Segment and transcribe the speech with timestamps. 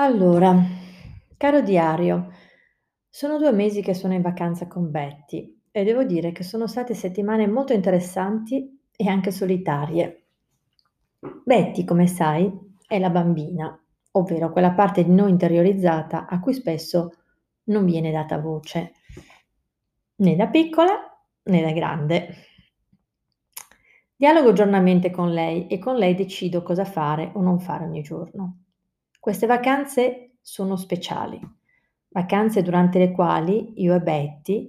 [0.00, 0.56] Allora,
[1.36, 2.32] caro diario,
[3.10, 6.94] sono 2 mesi che sono in vacanza con Betty e devo dire che sono state
[6.94, 10.26] settimane molto interessanti e anche solitarie.
[11.44, 12.48] Betty, come sai,
[12.86, 13.76] è la bambina,
[14.12, 17.14] ovvero quella parte di noi interiorizzata a cui spesso
[17.64, 18.92] non viene data voce,
[20.14, 20.92] né da piccola
[21.42, 22.34] né da grande.
[24.14, 28.62] Dialogo giornalmente con lei e con lei decido cosa fare o non fare ogni giorno.
[29.20, 31.40] Queste vacanze sono speciali,
[32.10, 34.68] vacanze durante le quali io e Betty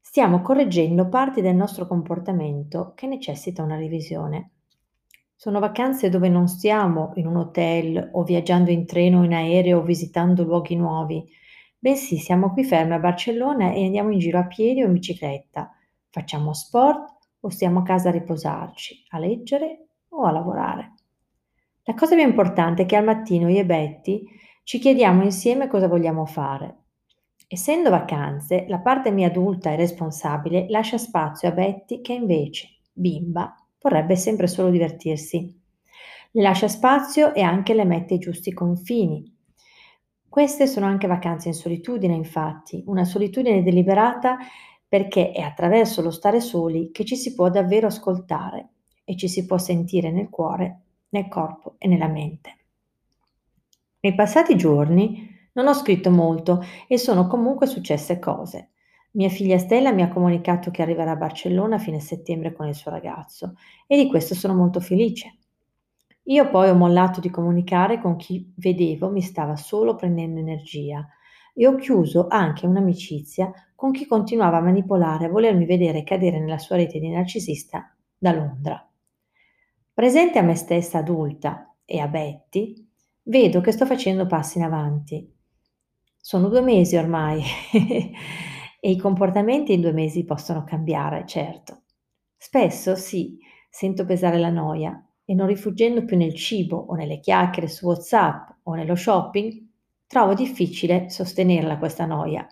[0.00, 4.52] stiamo correggendo parti del nostro comportamento che necessita una revisione.
[5.34, 9.80] Sono vacanze dove non stiamo in un hotel o viaggiando in treno o in aereo
[9.80, 11.22] o visitando luoghi nuovi,
[11.78, 15.70] bensì siamo qui fermi a Barcellona e andiamo in giro a piedi o in bicicletta,
[16.08, 20.94] facciamo sport o stiamo a casa a riposarci, a leggere o a lavorare.
[21.88, 24.24] La cosa più importante è che al mattino io e Betty
[24.64, 26.78] ci chiediamo insieme cosa vogliamo fare.
[27.46, 33.54] Essendo vacanze, la parte mia adulta e responsabile lascia spazio a Betty che invece, bimba,
[33.80, 35.60] vorrebbe sempre solo divertirsi.
[36.32, 39.32] Le lascia spazio e anche le mette i giusti confini.
[40.28, 44.38] Queste sono anche vacanze in solitudine, infatti, una solitudine deliberata
[44.88, 48.70] perché è attraverso lo stare soli che ci si può davvero ascoltare
[49.04, 52.56] e ci si può sentire nel cuore nel corpo e nella mente.
[54.00, 58.70] Nei passati giorni non ho scritto molto e sono comunque successe cose.
[59.12, 62.74] Mia figlia Stella mi ha comunicato che arriverà a Barcellona a fine settembre con il
[62.74, 63.54] suo ragazzo
[63.86, 65.38] e di questo sono molto felice.
[66.24, 71.06] Io poi ho mollato di comunicare con chi vedevo mi stava solo prendendo energia
[71.54, 76.58] e ho chiuso anche un'amicizia con chi continuava a manipolare, a volermi vedere cadere nella
[76.58, 78.85] sua rete di narcisista da Londra.
[79.96, 82.86] Presente a me stessa adulta e a Betty,
[83.22, 85.26] vedo che sto facendo passi in avanti.
[86.18, 87.42] Sono due mesi ormai
[87.72, 91.84] e i comportamenti in due mesi possono cambiare, certo.
[92.36, 93.38] Spesso sì,
[93.70, 98.50] sento pesare la noia e non rifuggendo più nel cibo o nelle chiacchiere su WhatsApp
[98.64, 99.66] o nello shopping,
[100.06, 102.46] trovo difficile sostenerla questa noia.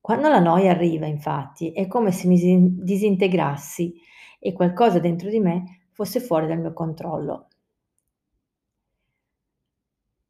[0.00, 2.38] Quando la noia arriva, infatti, è come se mi
[2.84, 3.94] disintegrassi
[4.38, 7.46] e qualcosa dentro di me fosse fuori dal mio controllo.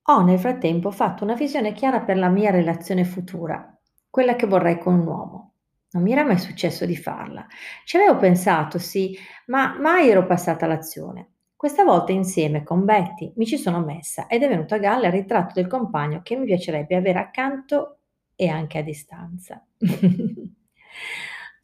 [0.06, 3.74] Ho nel frattempo fatto una visione chiara per la mia relazione futura,
[4.10, 5.54] quella che vorrei con un uomo.
[5.92, 7.46] Non mi era mai successo di farla.
[7.84, 9.16] Ci avevo pensato, sì,
[9.46, 11.28] ma mai ero passata all'azione.
[11.56, 15.12] Questa volta insieme con Betty mi ci sono messa ed è venuto a galla il
[15.12, 17.98] ritratto del compagno che mi piacerebbe avere accanto
[18.34, 19.64] e anche a distanza.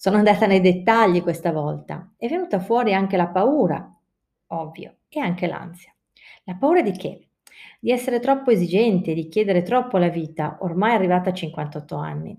[0.01, 2.13] Sono andata nei dettagli questa volta.
[2.17, 3.98] È venuta fuori anche la paura,
[4.49, 5.95] ovvio, e anche l'ansia.
[6.45, 7.29] La paura di che?
[7.81, 12.37] Di essere troppo esigente, di chiedere troppo alla vita, ormai arrivata a 58 anni.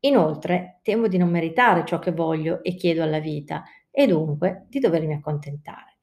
[0.00, 4.78] Inoltre, temo di non meritare ciò che voglio e chiedo alla vita e dunque di
[4.78, 5.98] dovermi accontentare.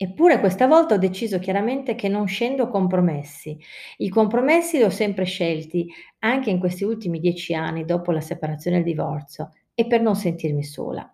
[0.00, 3.58] Eppure questa volta ho deciso chiaramente che non scendo compromessi.
[3.96, 5.88] I compromessi li ho sempre scelti,
[6.20, 10.14] anche in questi ultimi dieci anni dopo la separazione e il divorzio, e per non
[10.14, 11.10] sentirmi sola.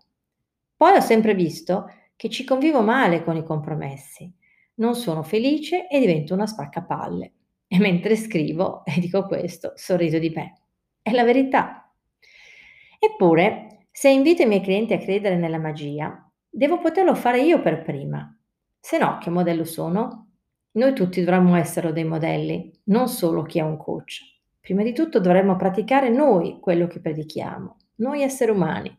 [0.77, 4.33] Poi ho sempre visto che ci convivo male con i compromessi.
[4.77, 7.33] Non sono felice e divento una spaccapalle.
[7.67, 10.61] E mentre scrivo e dico questo, sorrido di me.
[11.01, 11.93] È la verità.
[12.99, 17.83] Eppure, se invito i miei clienti a credere nella magia, devo poterlo fare io per
[17.83, 18.37] prima.
[18.81, 20.31] Se no, che modello sono?
[20.73, 24.21] Noi tutti dovremmo essere dei modelli, non solo chi è un coach.
[24.61, 28.97] Prima di tutto dovremmo praticare noi quello che predichiamo noi esseri umani,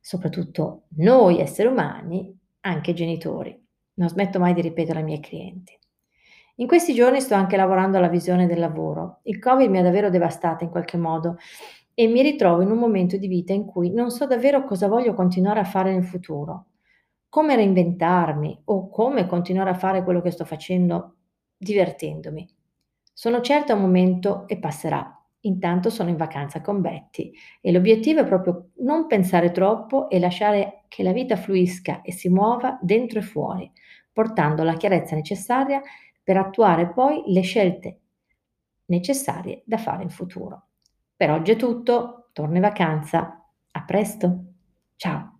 [0.00, 3.56] soprattutto noi esseri umani, anche genitori.
[3.94, 5.78] Non smetto mai di ripetere ai miei clienti.
[6.56, 9.20] In questi giorni sto anche lavorando alla visione del lavoro.
[9.24, 11.36] Il Covid mi ha davvero devastata in qualche modo
[11.94, 15.14] e mi ritrovo in un momento di vita in cui non so davvero cosa voglio
[15.14, 16.66] continuare a fare nel futuro,
[17.28, 21.16] come reinventarmi o come continuare a fare quello che sto facendo
[21.56, 22.48] divertendomi.
[23.12, 28.26] Sono certa un momento e passerà, Intanto sono in vacanza con Betty e l'obiettivo è
[28.26, 33.22] proprio non pensare troppo e lasciare che la vita fluisca e si muova dentro e
[33.22, 33.70] fuori,
[34.12, 35.80] portando la chiarezza necessaria
[36.22, 38.00] per attuare poi le scelte
[38.86, 40.66] necessarie da fare in futuro.
[41.16, 44.44] Per oggi è tutto, torno in vacanza, a presto,
[44.96, 45.39] ciao!